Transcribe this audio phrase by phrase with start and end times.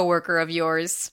[0.00, 1.12] coworker of yours.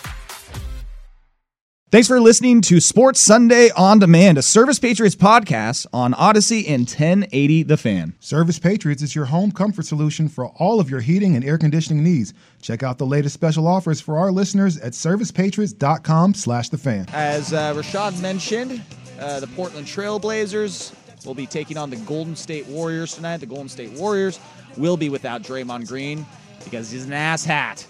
[1.91, 6.87] Thanks for listening to Sports Sunday on Demand, a Service Patriots podcast on Audacy and
[6.87, 8.13] 1080 The Fan.
[8.21, 12.01] Service Patriots is your home comfort solution for all of your heating and air conditioning
[12.01, 12.33] needs.
[12.61, 17.07] Check out the latest special offers for our listeners at servicepatriots.com slash the fan.
[17.11, 18.81] As uh, Rashad mentioned,
[19.19, 23.39] uh, the Portland Trailblazers will be taking on the Golden State Warriors tonight.
[23.39, 24.39] The Golden State Warriors
[24.77, 26.25] will be without Draymond Green
[26.63, 27.85] because he's an ass hat.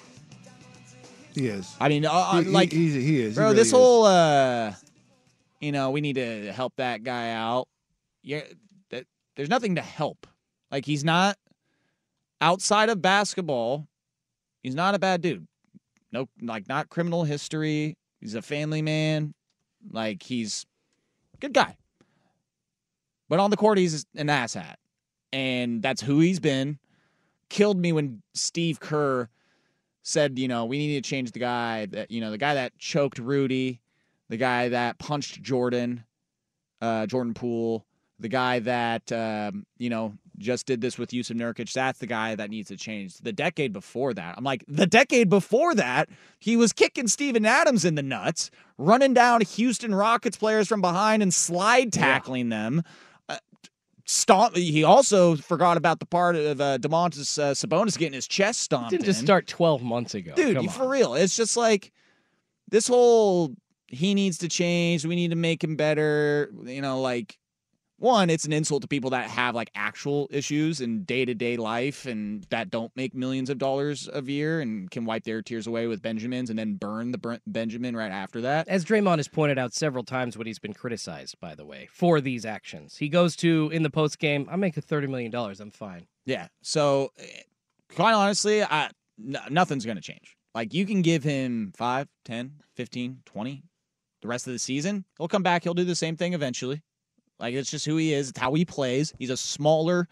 [1.34, 1.76] He is.
[1.80, 3.36] I mean, uh, He- like, he, he, is.
[3.36, 3.74] Bro, really this is.
[3.74, 4.74] whole, uh,
[5.60, 7.68] you know, we need to help that guy out.
[8.24, 8.42] Yeah,
[8.90, 10.28] that there's nothing to help.
[10.72, 11.38] Like, he's not
[12.40, 13.88] outside of basketball.
[14.64, 15.48] He's not a bad dude.
[16.12, 17.98] No, like, not criminal history.
[18.20, 19.34] He's a family man.
[19.90, 20.66] Like, he's
[21.40, 21.78] good guy.
[23.30, 24.76] But on the court, he's an asshat,
[25.32, 26.80] and that's who he's been.
[27.50, 29.30] Killed me when Steve Kerr
[30.04, 32.78] said, you know, we need to change the guy that, you know, the guy that
[32.78, 33.82] choked Rudy,
[34.30, 36.06] the guy that punched Jordan,
[36.82, 37.86] uh, Jordan Poole,
[38.20, 41.72] the guy that, um, you know, just did this with Jusuf Nurkic.
[41.74, 43.18] That's the guy that needs to change.
[43.18, 46.10] The decade before that, I'm like, the decade before that,
[46.40, 51.22] he was kicking Steven Adams in the nuts, running down Houston Rockets players from behind
[51.22, 52.84] and slide tackling them.
[54.12, 54.58] Stomp.
[54.58, 58.90] He also forgot about the part of uh, Domantas uh, Sabonis getting his chest stomped.
[58.90, 60.34] Didn't just start 12 months ago.
[60.36, 60.62] dude.
[60.62, 60.70] You-.
[60.70, 61.94] For real, it's just like
[62.70, 63.56] this whole.
[63.88, 65.06] He needs to change.
[65.06, 66.52] We need to make him better.
[66.66, 67.38] You know, like
[68.02, 71.58] one, it's an insult to people that have like actual issues in day to day
[71.58, 75.68] life and that don't make millions of dollars a year and can wipe their tears
[75.68, 78.68] away with Benjamins and then burn the Benjamin right after that.
[78.68, 82.20] As Draymond has pointed out several times when he's been criticized, by the way, for
[82.20, 82.98] these actions.
[82.98, 85.34] He goes to, in the post game, I'm making $30 million.
[85.36, 86.08] I'm fine.
[86.26, 86.48] Yeah.
[86.62, 87.42] So, eh,
[87.94, 90.36] quite honestly, I, n- nothing's going to change.
[90.56, 93.64] Like, you can give him 5, 10, 15, 20
[94.22, 95.06] the rest of the season.
[95.18, 95.64] He'll come back.
[95.64, 96.82] He'll do the same thing eventually.
[97.42, 98.30] Like, it's just who he is.
[98.30, 99.14] It's how he plays.
[99.20, 100.08] He's a smaller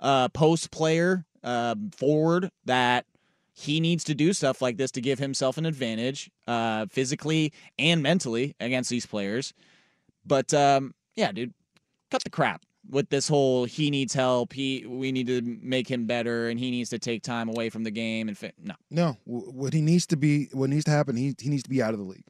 [0.00, 3.06] uh, post player, uh, forward that
[3.52, 8.02] he needs to do stuff like this to give himself an advantage uh, physically and
[8.02, 9.54] mentally against these players.
[10.26, 11.54] But um, yeah, dude,
[12.10, 14.52] cut the crap with this whole he needs help.
[14.52, 17.84] He we need to make him better, and he needs to take time away from
[17.84, 18.28] the game.
[18.28, 21.48] And fi- no, No, what he needs to be, what needs to happen, he he
[21.48, 22.24] needs to be out of the league.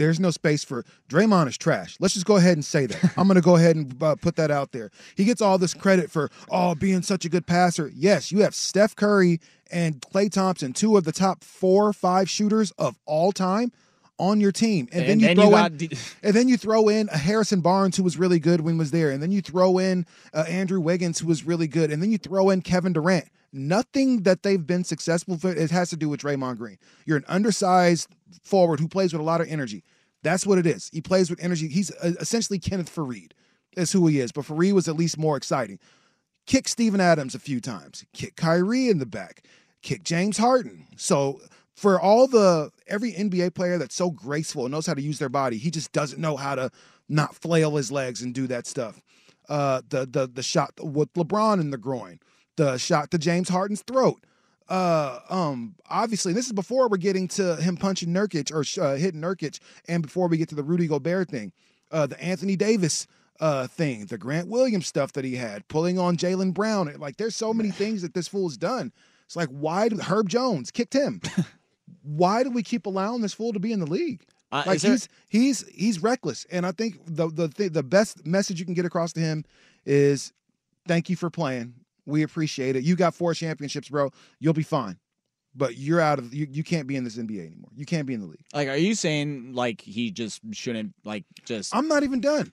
[0.00, 1.98] There's no space for Draymond is trash.
[2.00, 3.12] Let's just go ahead and say that.
[3.18, 4.90] I'm going to go ahead and uh, put that out there.
[5.14, 7.92] He gets all this credit for oh being such a good passer.
[7.94, 9.40] Yes, you have Steph Curry
[9.70, 13.72] and Klay Thompson, two of the top four, five shooters of all time,
[14.18, 15.90] on your team, and, then you then throw you in,
[16.22, 18.92] and then you throw in a Harrison Barnes who was really good when he was
[18.92, 22.10] there, and then you throw in uh, Andrew Wiggins who was really good, and then
[22.10, 23.28] you throw in Kevin Durant.
[23.52, 26.78] Nothing that they've been successful for it has to do with Draymond Green.
[27.04, 28.08] You're an undersized
[28.42, 29.84] forward who plays with a lot of energy.
[30.22, 30.90] That's what it is.
[30.92, 31.68] He plays with energy.
[31.68, 33.32] He's uh, essentially Kenneth Faried,
[33.76, 34.32] is who he is.
[34.32, 35.78] But Faried was at least more exciting.
[36.46, 38.04] Kick Steven Adams a few times.
[38.12, 39.44] Kick Kyrie in the back.
[39.82, 40.86] Kick James Harden.
[40.96, 41.40] So
[41.74, 45.28] for all the every NBA player that's so graceful and knows how to use their
[45.28, 46.70] body, he just doesn't know how to
[47.08, 49.00] not flail his legs and do that stuff.
[49.48, 52.20] Uh, the the the shot with LeBron in the groin,
[52.56, 54.24] the shot to James Harden's throat.
[54.70, 59.20] Uh, um, obviously, this is before we're getting to him punching Nurkic or uh, hitting
[59.20, 59.58] Nurkic,
[59.88, 61.52] and before we get to the Rudy Gobert thing,
[61.90, 63.06] uh, the Anthony Davis
[63.40, 66.94] uh thing, the Grant Williams stuff that he had, pulling on Jaylen Brown.
[66.98, 68.92] Like, there's so many things that this fool's done.
[69.24, 71.20] It's like, why did Herb Jones kicked him?
[72.02, 74.22] why do we keep allowing this fool to be in the league?
[74.52, 78.26] Uh, like there- he's he's he's reckless, and I think the the th- the best
[78.26, 79.44] message you can get across to him
[79.86, 80.32] is
[80.86, 81.74] thank you for playing.
[82.10, 82.84] We appreciate it.
[82.84, 84.10] You got four championships, bro.
[84.38, 84.98] You'll be fine.
[85.54, 86.46] But you're out of you.
[86.48, 87.70] You can't be in this NBA anymore.
[87.74, 88.44] You can't be in the league.
[88.54, 91.74] Like, are you saying like he just shouldn't like just?
[91.74, 92.52] I'm not even done.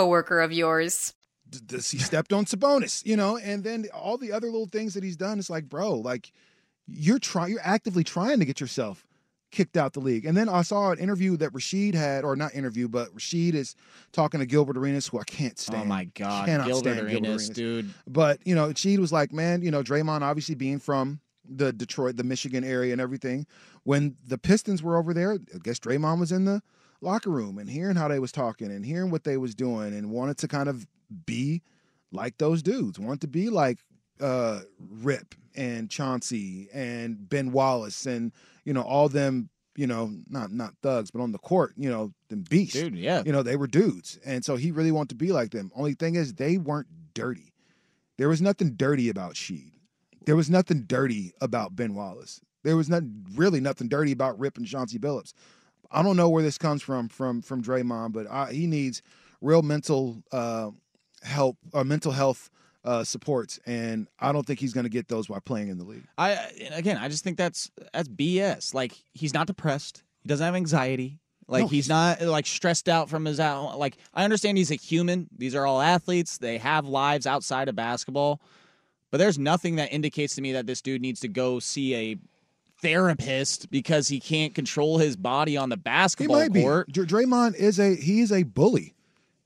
[0.05, 1.13] of yours.
[1.65, 3.05] Does he stepped on Sabonis?
[3.05, 5.37] You know, and then all the other little things that he's done.
[5.37, 6.31] It's like, bro, like
[6.87, 7.51] you're trying.
[7.51, 9.05] You're actively trying to get yourself
[9.51, 10.25] kicked out the league.
[10.25, 13.75] And then I saw an interview that Rasheed had, or not interview, but Rasheed is
[14.13, 15.83] talking to Gilbert Arenas, who I can't oh stand.
[15.83, 17.93] oh my god, Cannot Gilbert stand Arenas, dude.
[18.07, 22.17] But you know, Sheed was like, man, you know, Draymond obviously being from the Detroit,
[22.17, 23.45] the Michigan area, and everything.
[23.83, 26.61] When the Pistons were over there, I guess Draymond was in the
[27.01, 30.11] locker room and hearing how they was talking and hearing what they was doing, and
[30.11, 30.87] wanted to kind of
[31.25, 31.61] be
[32.11, 32.99] like those dudes.
[32.99, 33.79] Wanted to be like
[34.19, 38.31] uh, Rip and Chauncey and Ben Wallace and
[38.65, 39.49] you know all them.
[39.77, 42.73] You know, not not thugs, but on the court, you know, them beasts.
[42.73, 43.23] Dude, yeah.
[43.25, 44.19] You know, they were dudes.
[44.25, 45.71] And so he really wanted to be like them.
[45.73, 47.53] Only thing is they weren't dirty.
[48.17, 49.71] There was nothing dirty about Sheed.
[50.25, 52.41] There was nothing dirty about Ben Wallace.
[52.63, 53.03] There was not
[53.33, 55.33] really nothing dirty about Rip and Chauncey Billups.
[55.91, 59.01] I don't know where this comes from from from Draymond, but I, he needs
[59.41, 60.71] real mental uh,
[61.23, 62.49] help or mental health
[62.83, 65.83] uh, supports, and I don't think he's going to get those by playing in the
[65.83, 66.05] league.
[66.17, 66.31] I
[66.73, 68.73] again, I just think that's that's BS.
[68.73, 70.03] Like he's not depressed.
[70.21, 71.19] He doesn't have anxiety.
[71.47, 73.77] Like No, he's he's- not like stressed out from his out.
[73.77, 75.27] Like I understand he's a human.
[75.37, 76.37] These are all athletes.
[76.37, 78.41] They have lives outside of basketball.
[79.11, 82.17] But there's nothing that indicates to me that this dude needs to go see a
[82.81, 86.61] therapist because he can't control his body on the He basketball might be.
[86.61, 86.91] court.
[86.91, 88.93] Dr- Draymond is a he is a bully.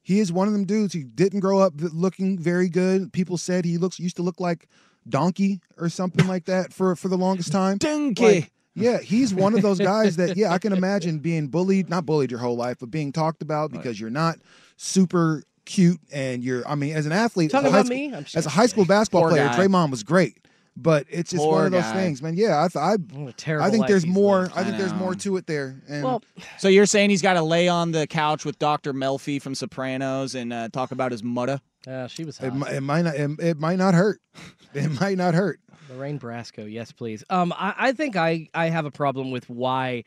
[0.02, 0.94] He is one of them dudes.
[0.94, 3.12] He didn't grow up looking very good.
[3.12, 4.68] People said he looks used to look like
[5.08, 7.78] donkey or something like that for for the longest time.
[7.78, 8.24] Donkey.
[8.24, 12.06] Like, yeah, he's one of those guys that yeah, I can imagine being bullied, not
[12.06, 14.38] bullied your whole life, but being talked about because you're not
[14.76, 17.98] super cute and you're I mean, as an athlete, Talking as a high about school-
[17.98, 18.14] me?
[18.14, 19.58] I'm as a high school basketball Poor player, guy.
[19.58, 20.38] Draymond was great.
[20.78, 21.94] But it's just Poor one of those guy.
[21.94, 22.36] things, man.
[22.36, 24.42] Yeah, I th- I, What a terrible I think there's more.
[24.42, 24.58] lived.
[24.58, 25.82] I think there's more to it there.
[25.88, 26.22] And Well,
[26.58, 28.94] So you're saying he's got to lay on the couch with Dr.
[28.94, 31.62] Melfi from Sopranos and uh, talk about his mudda?
[31.88, 32.58] uh, she was It, hot.
[32.72, 33.16] mi- it might not.
[33.16, 34.20] It, it might not hurt.
[34.74, 35.62] It might not hurt.
[35.90, 37.24] Lorraine Bracco, yes, please.
[37.30, 40.06] Um, I, I think I, I have a problem with why it, it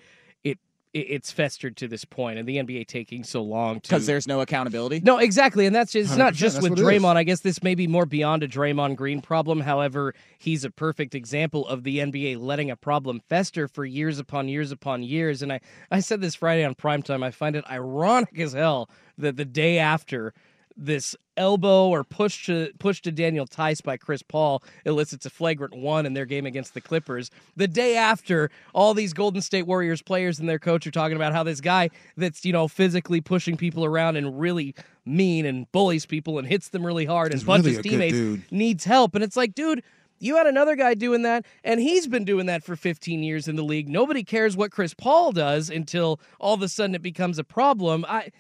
[0.95, 3.89] it's festered to this point, and the NBA taking so long to.
[3.89, 5.01] Because there's no accountability.
[5.01, 6.79] no, exactly, and that's just, it's not just with what.
[6.79, 7.17] Draymond.
[7.17, 9.61] I guess this may be more beyond a Draymond Green problem.
[9.61, 14.49] However, he's a perfect example of the NBA letting a problem fester for years upon
[14.49, 15.43] years upon years.
[15.43, 17.23] And I, I said this Friday on primetime.
[17.23, 20.33] I find it ironic as hell that the day after
[20.79, 25.75] this elbow or push to push to Daniel Theis by Chris Paul elicits a flagrant
[25.75, 27.31] one in their game against the Clippers.
[27.57, 31.33] The day after, all these Golden State Warriors players and their coach are talking about
[31.33, 36.07] how this guy that's you know physically pushing people around and really mean and bullies
[36.07, 39.15] people and hits them really hard and He's punches really teammates needs help.
[39.15, 39.83] And it's like, dude.
[40.21, 43.55] You had another guy doing that, and he's been doing that for 15 years in
[43.55, 43.89] the league.
[43.89, 48.05] Nobody cares what Chris Paul does until all of a sudden it becomes a problem.
[48.09, 48.33] I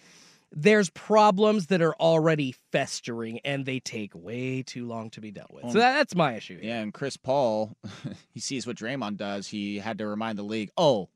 [0.52, 5.52] there's problems that are already festering and they take way too long to be dealt
[5.52, 5.64] with.
[5.72, 6.58] So that, that's my issue.
[6.62, 7.76] Yeah, and Chris Paul,
[8.30, 9.46] he sees what Draymond does.
[9.48, 11.08] He had to remind the league, oh,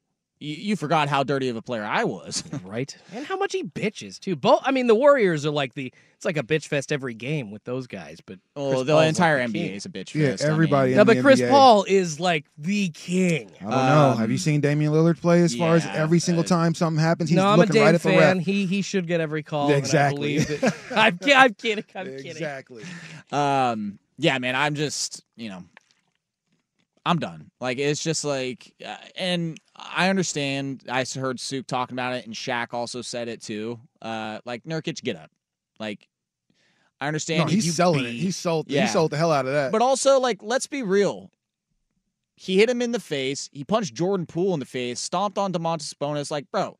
[0.42, 2.42] you, you forgot how dirty of a player I was.
[2.64, 2.96] Right?
[3.14, 4.34] And how much he bitches too.
[4.36, 7.50] Both I mean the Warriors are like the it's like a bitch fest every game
[7.50, 9.74] with those guys, but well, Chris the Paul's like entire the NBA king.
[9.74, 10.44] is a bitch Yeah, fest.
[10.44, 11.50] I everybody mean, No, but the Chris NBA.
[11.50, 13.50] Paul is like the king.
[13.60, 13.76] I don't know.
[14.12, 15.42] Um, Have you seen Damian Lillard play?
[15.42, 17.74] As far as yeah, every single uh, time something happens, he's no, I'm a looking
[17.74, 18.36] Dame right at the fan.
[18.38, 18.46] ref.
[18.46, 19.66] He he should get every call.
[19.66, 20.38] and I Exactly.
[20.38, 21.84] believe that- I'm, ki- I'm kidding.
[21.94, 22.26] I'm kidding.
[22.30, 22.84] Exactly.
[23.32, 25.64] um, yeah, man, I'm just, you know,
[27.04, 27.50] I'm done.
[27.60, 30.84] Like, it's just like, uh, and I understand.
[30.88, 33.80] I heard Souk talking about it, and Shaq also said it too.
[34.00, 35.30] Uh, like, Nurkic, get up.
[35.80, 36.06] Like,
[37.00, 37.40] I understand.
[37.40, 38.12] No, he's selling it.
[38.12, 38.70] He sold.
[38.70, 38.82] Yeah.
[38.82, 39.72] He sold the hell out of that.
[39.72, 41.30] But also, like, let's be real.
[42.36, 43.48] he hit him in the face.
[43.52, 46.30] He punched Jordan Poole in the face, stomped on Domantas Sabonis.
[46.30, 46.78] Like, bro,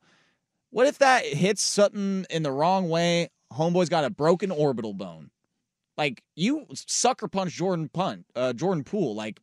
[0.69, 3.29] what if that hits something in the wrong way?
[3.51, 5.29] Homeboy's got a broken orbital bone.
[5.97, 9.13] Like you sucker punch Jordan punt, uh, Jordan Poole.
[9.13, 9.39] Like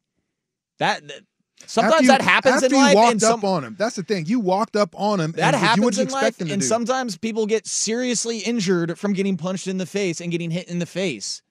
[0.80, 1.06] that.
[1.08, 1.20] that
[1.66, 2.94] sometimes you- that happens after in you life.
[2.94, 3.76] walked and up on him.
[3.78, 4.26] That's the thing.
[4.26, 5.32] You walked up on him.
[5.32, 6.66] that and happens you in expect life, and do.
[6.66, 10.78] sometimes people get seriously injured from getting punched in the face and getting hit in
[10.80, 11.42] the face.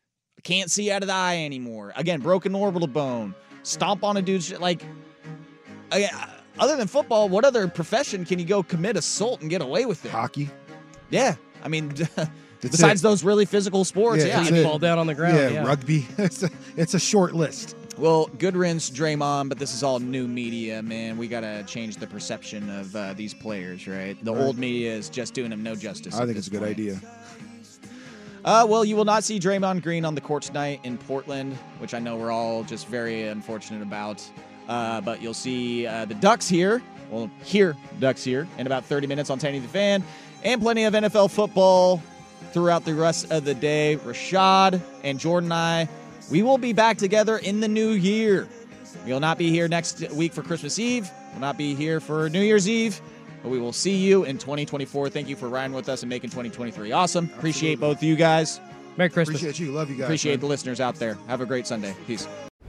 [0.44, 1.94] Can't see out of the eye anymore.
[1.96, 3.34] Again, broken orbital bone.
[3.64, 4.62] Stomp on a dude's shit.
[4.62, 4.84] Like,
[5.92, 6.28] I- uh,
[6.60, 10.04] other than football, what other profession can you go commit assault and get away with
[10.06, 10.12] it?
[10.12, 10.50] hockey.
[11.10, 12.30] Yeah, I mean, That's
[12.62, 13.04] besides it.
[13.04, 14.38] those really physical sports, Yeah, yeah.
[14.38, 14.64] that's I mean, it.
[14.66, 15.38] Fall down on the ground.
[15.38, 16.06] yeah, Yeah, rugby.
[16.18, 17.76] It's a, it's a short list.
[18.00, 21.18] Well, good rinse, Draymond, but this is all new media, man.
[21.18, 24.18] We got to change the perception of uh, these players, right?
[24.24, 24.42] The Right.
[24.42, 26.16] old media is just doing them no justice.
[26.16, 26.72] I think it's a good point.
[26.72, 27.02] idea.
[28.46, 31.94] Uh, well, you will not see Draymond Green on the court tonight in Portland, which
[31.94, 34.24] I know we're all just very unfortunate about.
[34.70, 36.82] Uh, but you'll see uh, the Ducks here.
[37.12, 40.04] Well, here, Ducks here in about 30 minutes on Tanny the Fan,
[40.44, 42.02] and plenty of NFL football
[42.54, 44.00] throughout the rest of the day.
[44.06, 45.90] Rashad and Jordan and I,
[46.32, 48.48] we will be back together in the new year.
[49.06, 51.10] We'll not be here next week for Christmas Eve.
[51.32, 53.02] We'll not be here for New Year's Eve.
[53.42, 55.10] But we will see you in 2024.
[55.10, 57.32] Thank you for riding with us and making 2023 awesome.
[57.38, 58.60] Appreciate both of you guys.
[58.98, 59.42] Merry Christmas.
[59.42, 59.72] Appreciate you.
[59.72, 60.06] Love you guys.
[60.06, 60.40] Appreciate man.
[60.42, 61.18] the listeners out there.
[61.28, 61.96] Have a great Sunday.
[62.06, 62.28] Peace.